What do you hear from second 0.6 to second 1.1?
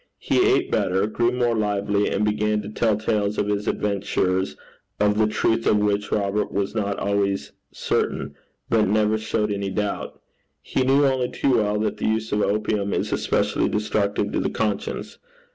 better,